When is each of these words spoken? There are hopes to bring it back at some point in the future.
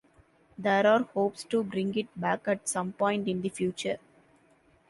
There 0.57 0.87
are 0.87 1.03
hopes 1.03 1.43
to 1.43 1.61
bring 1.63 1.95
it 1.95 2.07
back 2.19 2.47
at 2.47 2.67
some 2.67 2.91
point 2.93 3.27
in 3.27 3.43
the 3.43 3.49
future. 3.49 3.99